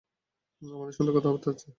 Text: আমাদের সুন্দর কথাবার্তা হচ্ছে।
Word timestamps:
আমাদের 0.61 0.95
সুন্দর 0.97 1.13
কথাবার্তা 1.17 1.47
হচ্ছে। 1.51 1.67